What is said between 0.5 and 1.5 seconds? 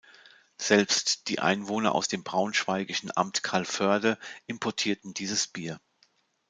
Selbst die